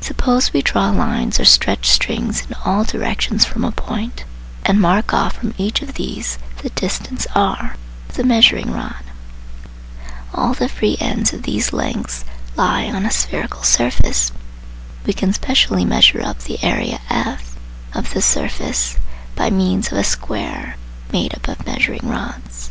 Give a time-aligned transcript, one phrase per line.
[0.00, 4.24] Suppose we draw lines or stretch strings in all directions from a point,
[4.66, 7.76] and mark off from each of these the distance r
[8.08, 9.04] with a measuring rod.
[10.34, 12.24] All the free end points of these lengths
[12.56, 14.32] lie on a spherical surface.
[15.06, 17.54] We can specially measure up the area (F)
[17.94, 18.98] of this surface
[19.36, 20.76] by means of a square
[21.12, 22.70] made up of measuring rods.